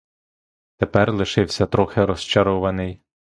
Тепер 0.77 1.13
лишився 1.13 1.65
трохи 1.65 2.05
розчарований. 2.05 3.01